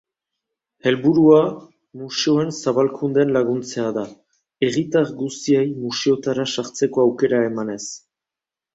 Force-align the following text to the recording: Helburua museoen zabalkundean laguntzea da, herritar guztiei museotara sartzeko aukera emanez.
Helburua 0.91 1.41
museoen 2.05 2.49
zabalkundean 2.63 3.35
laguntzea 3.37 3.93
da, 3.99 4.07
herritar 4.69 5.15
guztiei 5.23 5.65
museotara 5.87 6.51
sartzeko 6.57 7.09
aukera 7.09 7.47
emanez. 7.55 7.83